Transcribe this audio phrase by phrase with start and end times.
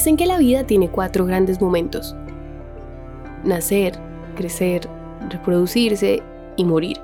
[0.00, 2.16] Dicen que la vida tiene cuatro grandes momentos.
[3.44, 3.98] Nacer,
[4.34, 4.88] crecer,
[5.28, 6.22] reproducirse
[6.56, 6.98] y morir.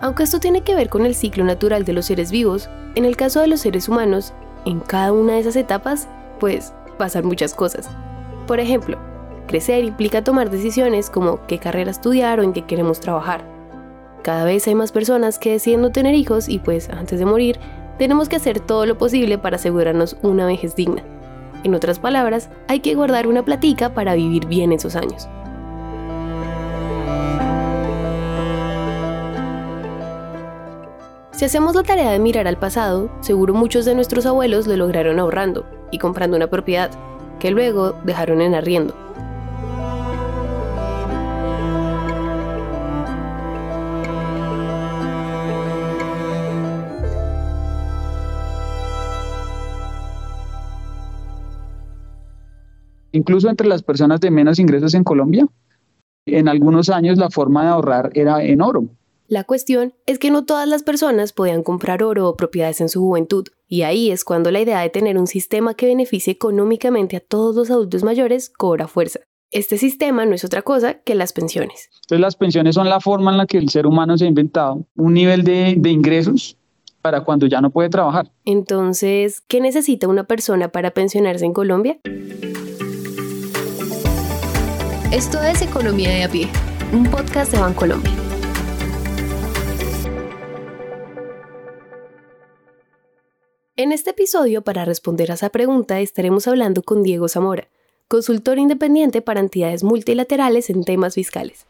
[0.00, 3.16] Aunque esto tiene que ver con el ciclo natural de los seres vivos, en el
[3.16, 4.32] caso de los seres humanos,
[4.66, 6.06] en cada una de esas etapas,
[6.38, 7.90] pues pasan muchas cosas.
[8.46, 8.98] Por ejemplo,
[9.48, 13.61] crecer implica tomar decisiones como qué carrera estudiar o en qué queremos trabajar.
[14.22, 17.58] Cada vez hay más personas que deciden no tener hijos y pues antes de morir
[17.98, 21.02] tenemos que hacer todo lo posible para asegurarnos una vejez digna.
[21.64, 25.28] En otras palabras, hay que guardar una platica para vivir bien esos años.
[31.32, 35.18] Si hacemos la tarea de mirar al pasado, seguro muchos de nuestros abuelos lo lograron
[35.18, 36.90] ahorrando y comprando una propiedad,
[37.40, 38.94] que luego dejaron en arriendo.
[53.12, 55.46] Incluso entre las personas de menos ingresos en Colombia,
[56.26, 58.88] en algunos años la forma de ahorrar era en oro.
[59.28, 63.00] La cuestión es que no todas las personas podían comprar oro o propiedades en su
[63.00, 67.20] juventud, y ahí es cuando la idea de tener un sistema que beneficie económicamente a
[67.20, 69.20] todos los adultos mayores cobra fuerza.
[69.50, 71.88] Este sistema no es otra cosa que las pensiones.
[72.02, 74.86] Entonces las pensiones son la forma en la que el ser humano se ha inventado
[74.96, 76.56] un nivel de, de ingresos
[77.02, 78.30] para cuando ya no puede trabajar.
[78.44, 81.98] Entonces, ¿qué necesita una persona para pensionarse en Colombia?
[85.12, 86.48] Esto es Economía de a pie,
[86.90, 88.10] un podcast de Bancolombia.
[93.76, 97.68] En este episodio, para responder a esa pregunta, estaremos hablando con Diego Zamora,
[98.08, 101.66] consultor independiente para entidades multilaterales en temas fiscales.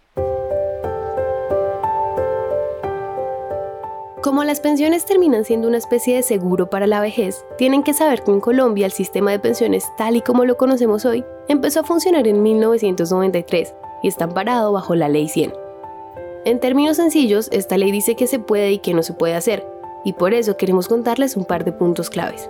[4.23, 8.23] Como las pensiones terminan siendo una especie de seguro para la vejez, tienen que saber
[8.23, 11.83] que en Colombia el sistema de pensiones tal y como lo conocemos hoy empezó a
[11.83, 15.53] funcionar en 1993 y está amparado bajo la Ley 100.
[16.45, 19.67] En términos sencillos, esta ley dice que se puede y que no se puede hacer,
[20.05, 22.49] y por eso queremos contarles un par de puntos claves.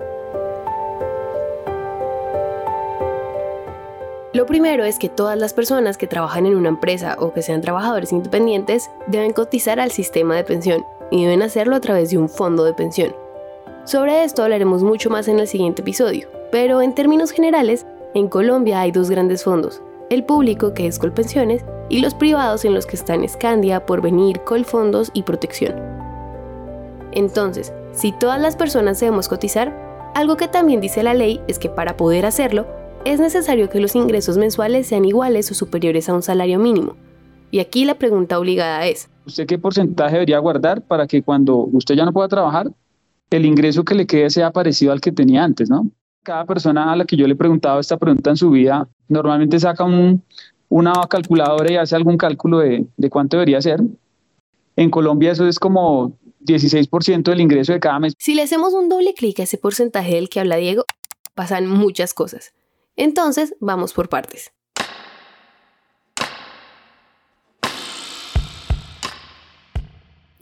[4.34, 7.62] Lo primero es que todas las personas que trabajan en una empresa o que sean
[7.62, 12.28] trabajadores independientes deben cotizar al sistema de pensión y deben hacerlo a través de un
[12.28, 13.14] fondo de pensión.
[13.84, 18.80] Sobre esto hablaremos mucho más en el siguiente episodio, pero en términos generales, en Colombia
[18.80, 22.96] hay dos grandes fondos, el público que es Colpensiones y los privados en los que
[22.96, 25.74] están Escandia, Porvenir, Colfondos y Protección.
[27.12, 31.68] Entonces, si todas las personas debemos cotizar, algo que también dice la ley es que
[31.68, 32.66] para poder hacerlo,
[33.04, 36.96] es necesario que los ingresos mensuales sean iguales o superiores a un salario mínimo.
[37.52, 41.94] Y aquí la pregunta obligada es, ¿Usted qué porcentaje debería guardar para que cuando usted
[41.94, 42.72] ya no pueda trabajar,
[43.30, 45.90] el ingreso que le quede sea parecido al que tenía antes, ¿no?
[46.22, 49.60] Cada persona a la que yo le he preguntado esta pregunta en su vida normalmente
[49.60, 49.84] saca
[50.68, 53.82] una calculadora y hace algún cálculo de, de cuánto debería ser.
[54.76, 58.14] En Colombia eso es como 16% del ingreso de cada mes.
[58.18, 60.84] Si le hacemos un doble clic a ese porcentaje del que habla Diego,
[61.34, 62.54] pasan muchas cosas.
[62.96, 64.52] Entonces, vamos por partes.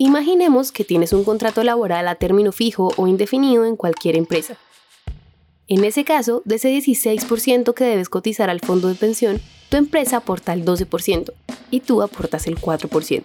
[0.02, 4.56] Imaginemos que tienes un contrato laboral a término fijo o indefinido en cualquier empresa.
[5.68, 10.16] En ese caso, de ese 16% que debes cotizar al fondo de pensión, tu empresa
[10.16, 11.34] aporta el 12%
[11.70, 13.24] y tú aportas el 4%.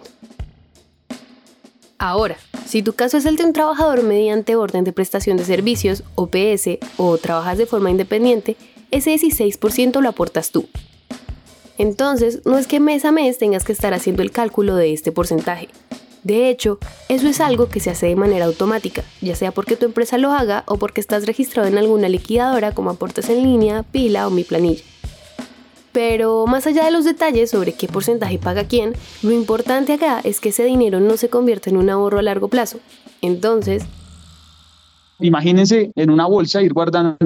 [1.96, 6.04] Ahora, si tu caso es el de un trabajador mediante orden de prestación de servicios,
[6.14, 8.58] OPS, o trabajas de forma independiente,
[8.90, 10.68] ese 16% lo aportas tú.
[11.78, 15.10] Entonces, no es que mes a mes tengas que estar haciendo el cálculo de este
[15.10, 15.70] porcentaje,
[16.26, 19.86] de hecho, eso es algo que se hace de manera automática, ya sea porque tu
[19.86, 24.26] empresa lo haga o porque estás registrado en alguna liquidadora como aportes en línea, pila
[24.26, 24.82] o mi planilla.
[25.92, 30.40] Pero más allá de los detalles sobre qué porcentaje paga quién, lo importante acá es
[30.40, 32.80] que ese dinero no se convierta en un ahorro a largo plazo.
[33.22, 33.84] Entonces,
[35.20, 37.16] imagínense en una bolsa ir guardando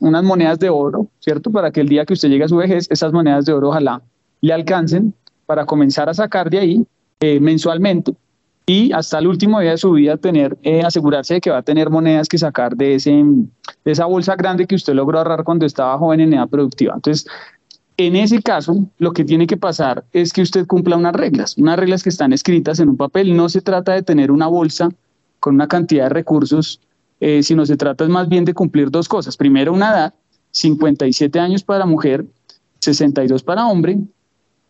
[0.00, 1.50] unas monedas de oro, ¿cierto?
[1.50, 4.02] Para que el día que usted llegue a su vejez, esas monedas de oro ojalá
[4.42, 5.14] le alcancen
[5.46, 6.86] para comenzar a sacar de ahí
[7.20, 8.14] eh, mensualmente
[8.70, 11.62] y hasta el último día de su vida tener, eh, asegurarse de que va a
[11.62, 15.66] tener monedas que sacar de, ese, de esa bolsa grande que usted logró ahorrar cuando
[15.66, 16.94] estaba joven en edad productiva.
[16.94, 17.26] Entonces,
[17.96, 21.80] en ese caso, lo que tiene que pasar es que usted cumpla unas reglas, unas
[21.80, 23.36] reglas que están escritas en un papel.
[23.36, 24.88] No se trata de tener una bolsa
[25.40, 26.80] con una cantidad de recursos,
[27.18, 29.36] eh, sino se trata más bien de cumplir dos cosas.
[29.36, 30.14] Primero, una edad,
[30.52, 32.24] 57 años para mujer,
[32.78, 33.98] 62 para hombre,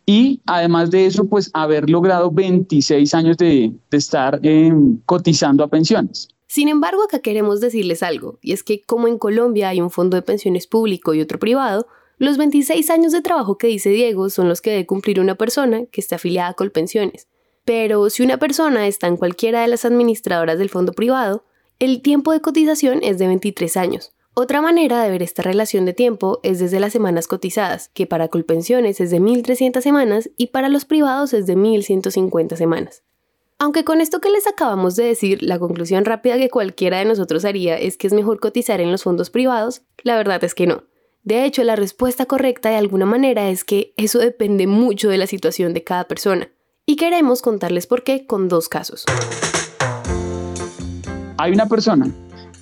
[0.05, 6.27] y además de eso, pues haber logrado 26 años de, estar em, cotizando a pensiones.
[6.47, 10.15] Sin embargo, acá queremos decirles algo, y es que como en Colombia hay un fondo
[10.15, 11.87] de pensiones público y otro privado,
[12.17, 15.85] los 26 años de trabajo que dice Diego son los que debe cumplir una persona
[15.85, 17.27] que esté afiliada a Colpensiones.
[17.65, 21.45] Pero si una persona está en cualquiera de las administradoras del fondo privado,
[21.79, 24.13] el tiempo de cotización es de 23 años.
[24.33, 28.29] Otra manera de ver esta relación de tiempo es desde las semanas cotizadas, que para
[28.29, 33.03] Colpensiones es de 1.300 semanas y para los privados es de 1.150 semanas.
[33.59, 37.43] Aunque con esto que les acabamos de decir, la conclusión rápida que cualquiera de nosotros
[37.43, 40.85] haría es que es mejor cotizar en los fondos privados, la verdad es que no.
[41.23, 45.27] De hecho, la respuesta correcta de alguna manera es que eso depende mucho de la
[45.27, 46.49] situación de cada persona.
[46.85, 49.03] Y queremos contarles por qué con dos casos.
[51.37, 52.09] Hay una persona,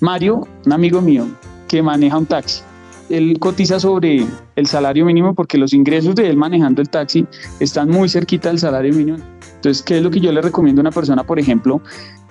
[0.00, 1.26] Mario, un amigo mío,
[1.70, 2.62] que maneja un taxi.
[3.08, 4.26] Él cotiza sobre
[4.56, 7.24] el salario mínimo porque los ingresos de él manejando el taxi
[7.60, 9.18] están muy cerquita del salario mínimo.
[9.54, 11.80] Entonces, ¿qué es lo que yo le recomiendo a una persona, por ejemplo,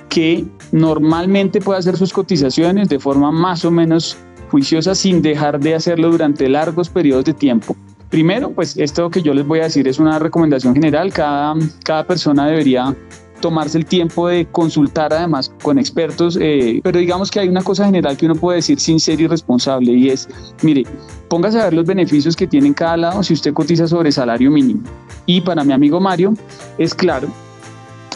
[0.09, 4.17] que normalmente puede hacer sus cotizaciones de forma más o menos
[4.51, 7.77] juiciosa sin dejar de hacerlo durante largos periodos de tiempo?
[8.09, 11.13] Primero, pues esto que yo les voy a decir es una recomendación general.
[11.13, 11.55] Cada,
[11.85, 12.93] cada persona debería
[13.39, 17.85] tomarse el tiempo de consultar además con expertos, eh, pero digamos que hay una cosa
[17.85, 20.27] general que uno puede decir sincero y responsable y es,
[20.61, 20.83] mire,
[21.27, 24.51] póngase a ver los beneficios que tiene en cada lado si usted cotiza sobre salario
[24.51, 24.81] mínimo.
[25.25, 26.33] Y para mi amigo Mario
[26.77, 27.27] es claro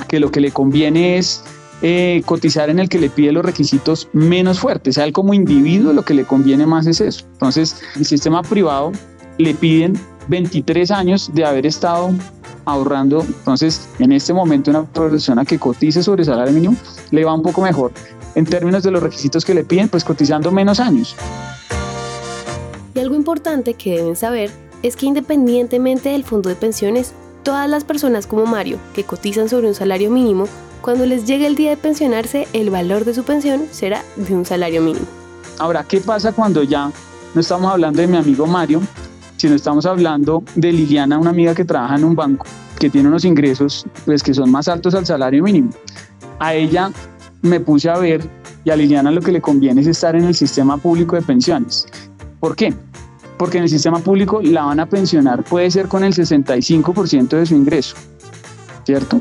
[0.08, 1.44] que lo que le conviene es
[1.82, 4.98] eh, cotizar en el que le pide los requisitos menos fuertes.
[4.98, 7.26] A él como individuo lo que le conviene más es eso.
[7.34, 8.92] Entonces, el sistema privado
[9.38, 12.12] le piden 23 años de haber estado
[12.66, 13.22] ahorrando.
[13.22, 16.76] Entonces, en este momento, una persona que cotice sobre salario mínimo
[17.12, 17.92] le va un poco mejor.
[18.36, 21.16] En términos de los requisitos que le piden, pues cotizando menos años.
[22.96, 24.52] Y algo importante que deben saber
[24.82, 27.14] es que independientemente del fondo de pensiones,
[27.44, 30.46] todas las personas como Mario que cotizan sobre un salario mínimo,
[30.82, 34.46] cuando les llegue el día de pensionarse, el valor de su pensión será de un
[34.46, 35.06] salario mínimo.
[35.60, 36.92] Ahora, ¿qué pasa cuando ya
[37.34, 38.82] no estamos hablando de mi amigo Mario,
[39.44, 42.46] si no estamos hablando de Liliana, una amiga que trabaja en un banco,
[42.80, 45.70] que tiene unos ingresos pues, que son más altos al salario mínimo.
[46.40, 46.90] A ella
[47.42, 48.26] me puse a ver
[48.64, 51.86] y a Liliana lo que le conviene es estar en el sistema público de pensiones.
[52.40, 52.74] ¿Por qué?
[53.38, 57.46] Porque en el sistema público la van a pensionar, puede ser con el 65% de
[57.46, 57.98] su ingreso,
[58.86, 59.20] ¿cierto?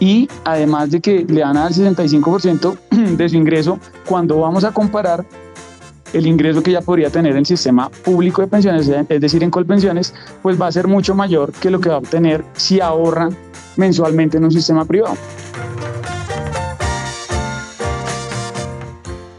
[0.00, 2.78] Y además de que le van a dar el 65%
[3.18, 5.26] de su ingreso, cuando vamos a comparar
[6.12, 10.14] el ingreso que ya podría tener el sistema público de pensiones, es decir, en Colpensiones,
[10.42, 13.30] pues va a ser mucho mayor que lo que va a obtener si ahorra
[13.76, 15.16] mensualmente en un sistema privado.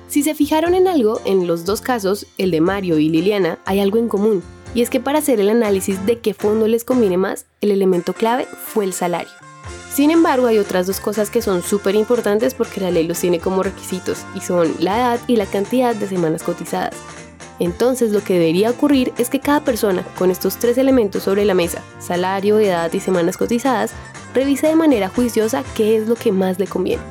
[0.08, 3.80] Si se fijaron en algo, en los dos casos, el de Mario y Liliana, hay
[3.80, 4.44] algo en común,
[4.76, 8.14] y es que para hacer el análisis de qué fondo les conviene más, el elemento
[8.14, 9.43] clave fue el salario.
[9.94, 13.38] Sin embargo, hay otras dos cosas que son súper importantes porque la ley los tiene
[13.40, 16.96] como requisitos y son la edad y la cantidad de semanas cotizadas.
[17.60, 21.54] Entonces lo que debería ocurrir es que cada persona con estos tres elementos sobre la
[21.54, 23.94] mesa, salario, edad y semanas cotizadas,
[24.34, 27.04] revise de manera juiciosa qué es lo que más le conviene.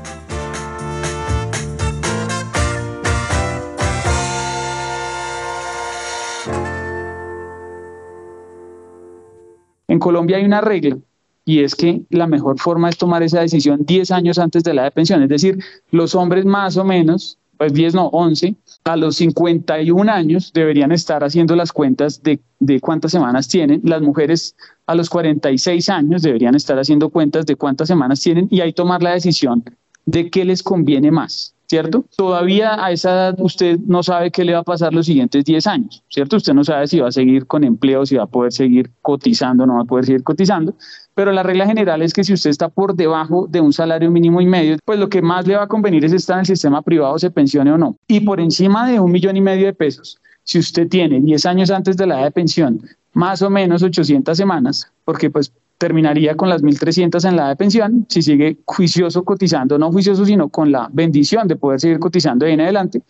[9.86, 10.98] En Colombia hay una regla
[11.44, 14.84] y es que la mejor forma es tomar esa decisión 10 años antes de la
[14.84, 15.58] de pensión, es decir,
[15.90, 21.22] los hombres más o menos, pues 10 no, 11, a los 51 años deberían estar
[21.22, 24.56] haciendo las cuentas de, de cuántas semanas tienen, las mujeres
[24.86, 29.02] a los 46 años deberían estar haciendo cuentas de cuántas semanas tienen y ahí tomar
[29.02, 29.64] la decisión
[30.06, 31.54] de qué les conviene más.
[31.72, 32.04] ¿Cierto?
[32.18, 35.66] Todavía a esa edad usted no sabe qué le va a pasar los siguientes 10
[35.66, 36.36] años, ¿cierto?
[36.36, 39.64] Usted no sabe si va a seguir con empleo, si va a poder seguir cotizando,
[39.64, 40.74] no va a poder seguir cotizando,
[41.14, 44.42] pero la regla general es que si usted está por debajo de un salario mínimo
[44.42, 46.82] y medio, pues lo que más le va a convenir es estar en el sistema
[46.82, 47.96] privado, se pensione o no.
[48.06, 51.70] Y por encima de un millón y medio de pesos, si usted tiene 10 años
[51.70, 52.82] antes de la edad de pensión,
[53.14, 55.50] más o menos 800 semanas, porque pues
[55.82, 60.48] terminaría con las 1.300 en la de pensión, si sigue juicioso cotizando, no juicioso, sino
[60.48, 63.02] con la bendición de poder seguir cotizando de en adelante,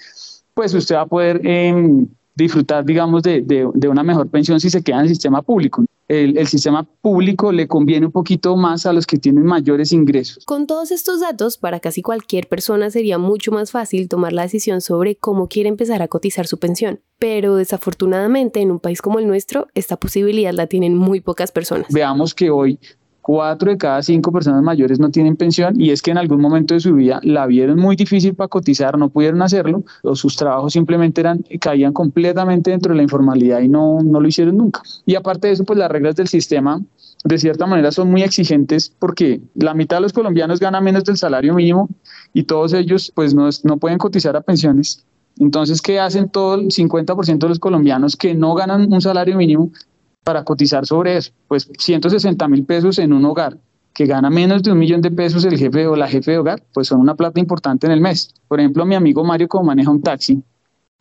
[0.55, 4.83] pues usted va a poder em, disfrutar, digamos, de, de, una mejor pensión si se
[4.83, 5.85] queda en el sistema público.
[6.13, 10.45] El, el, sistema público le conviene un poquito más a los que tienen mayores ingresos.
[10.45, 14.81] Con todos estos datos, para casi cualquier persona sería mucho más fácil tomar la decisión
[14.81, 17.01] sobre cómo quiere empezar a cotizar su pensión.
[17.19, 21.87] Pero desafortunadamente en un país como el nuestro, esta posibilidad la tienen muy pocas personas.
[21.91, 22.79] Veamos que hoy
[23.23, 26.75] cuatro de cada cinco personas mayores no tienen pensión y es que en algún momento
[26.75, 30.73] de su vida la vieron muy difícil para cotizar, no pudieron hacerlo, o sus trabajos
[30.73, 34.83] simplemente eran, caían completamente dentro de la informalidad y no, no lo hicieron nunca.
[35.07, 36.83] Y aparte de eso, pues las reglas del sistema
[37.25, 41.17] de cierta manera son muy exigentes porque la mitad de los colombianos gana menos del
[41.17, 41.89] salario mínimo
[42.35, 45.05] y todos ellos pues no, no pueden cotizar a pensiones.
[45.39, 49.71] Entonces, ¿qué hacen todo el 50% de los colombianos que no ganan un salario mínimo
[50.25, 51.33] para cotizar sobre eso?
[51.49, 53.59] Pues 160 mil pesos en un hogar
[53.95, 56.63] que gana menos de un millón de pesos el jefe o la jefe de hogar,
[56.73, 58.35] pues son una plata importante en el mes.
[58.49, 60.43] Por ejemplo, mi amigo Mario, como maneja un taxi,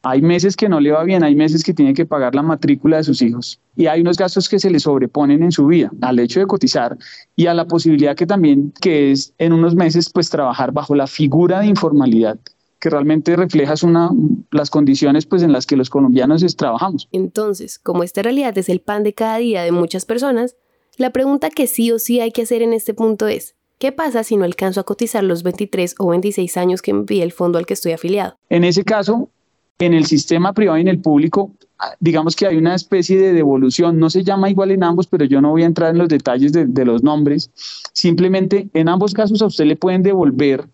[0.03, 2.97] hay meses que no le va bien, hay meses que tiene que pagar la matrícula
[2.97, 6.17] de sus hijos y hay unos gastos que se le sobreponen en su vida al
[6.19, 6.97] hecho de cotizar
[7.35, 11.05] y a la posibilidad que también que es en unos meses pues trabajar bajo la
[11.05, 12.39] figura de informalidad
[12.81, 14.09] que realmente refleja una,
[14.49, 17.07] las condiciones pues en las que los colombianos trabajamos.
[17.11, 20.55] Entonces, como esta realidad es el pan de cada día de muchas personas,
[20.97, 24.23] la pregunta que sí o sí hay que hacer en este punto es, ¿qué pasa
[24.23, 27.59] si no alcanzo a cotizar los 23 o 26 años que me pide el fondo
[27.59, 28.35] al que estoy afiliado?
[28.49, 29.29] En ese caso,
[29.77, 31.51] en el sistema privado y en el público,
[31.99, 35.39] digamos que hay una especie de devolución, no se llama igual en ambos, pero yo
[35.39, 37.51] no voy a entrar en los detalles de, de los nombres,
[37.93, 40.67] simplemente en ambos casos a usted le pueden devolver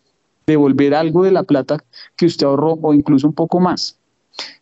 [0.48, 1.84] devolver algo de la plata
[2.16, 4.00] que usted ahorró o incluso un poco más.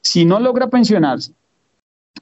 [0.02, 1.32] Si no logra pensionarse,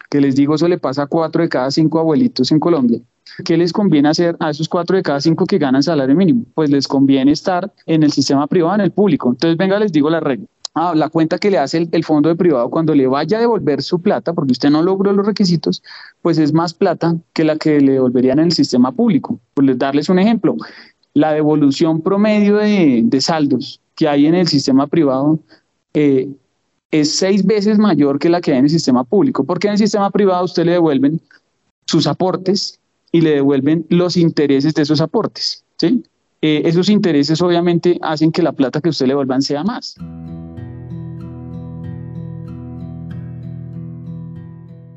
[0.10, 3.00] que les digo, eso le pasa a cuatro de cada cinco abuelitos en Colombia.
[3.46, 6.44] ¿Qué les conviene hacer a esos cuatro de cada cinco que ganan salario mínimo?
[6.54, 9.30] Pues les conviene estar en el sistema privado, en el público.
[9.30, 10.46] Entonces, venga, les digo la regla.
[10.76, 13.42] Ah, la cuenta que le hace el, el, fondo de privado cuando le vaya a
[13.42, 15.84] devolver su plata, porque usted no logró los requisitos,
[16.24, 19.40] pues es más plata que la que le devolverían en el sistema público.
[19.54, 20.56] Por les darles un ejemplo,
[21.14, 25.40] la devolución promedio de, saldos que hay en el sistema privado
[25.94, 26.30] eh,
[26.92, 29.80] es seis veces mayor que la que hay en el sistema público, porque en el
[29.80, 31.22] sistema privado usted le devuelven
[31.86, 32.80] sus aportes
[33.12, 35.64] y le devuelven los intereses de esos aportes.
[35.78, 36.04] ¿sí?
[36.42, 39.96] Eh, esos intereses obviamente hacen que la plata que usted le devuelvan sea más.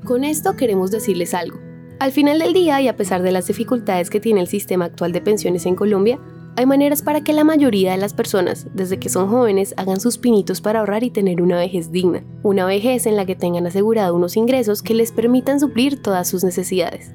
[0.05, 1.66] Con esto queremos decirles algo.
[1.99, 5.13] Al final del día, y a pesar de las dificultades que tiene el sistema actual
[5.13, 6.19] de pensiones en Colombia,
[6.55, 10.19] hay maneras para que la mayoría de las personas, desde que son jóvenes, hagan sus
[10.19, 14.15] pinitos para ahorrar y tener una vejez digna, una vejez en la que tengan asegurado
[14.15, 17.13] unos ingresos que les permitan suplir todas sus necesidades.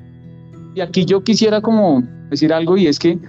[0.73, 3.19] Y aquí yo quisiera como decir algo y es que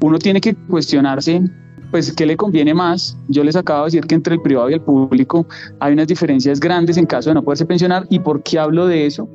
[0.00, 1.42] uno tiene que cuestionarse
[1.90, 3.16] pues qué le conviene más.
[3.28, 5.46] Yo les acabo de decir que entre el privado y el público
[5.80, 9.06] hay unas diferencias grandes en caso de no poderse pensionar y por qué hablo de
[9.06, 9.28] eso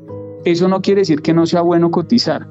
[0.46, 2.48] eso no quiere decir que no sea bueno cotizar.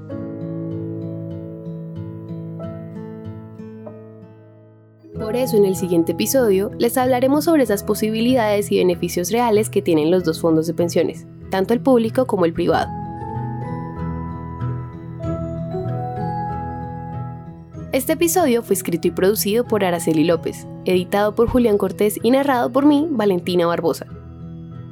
[5.19, 9.83] Por eso en el siguiente episodio les hablaremos sobre esas posibilidades y beneficios reales que
[9.83, 12.89] tienen los dos fondos de pensiones, tanto el público como el privado.
[17.91, 22.71] Este episodio fue escrito y producido por Araceli López, editado por Julián Cortés y narrado
[22.71, 24.07] por mí, Valentina Barbosa.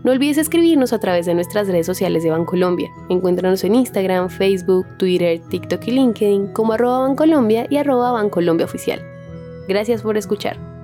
[0.07, 2.93] No olvides escribirnos a través de nuestras redes sociales de Bancolombia.
[3.09, 9.03] Encuéntranos en Instagram, Facebook, Twitter, TikTok y LinkedIn como arroba Bancolombia y arroba Bancolombia Oficial.
[9.67, 10.76] Gracias por escuchar.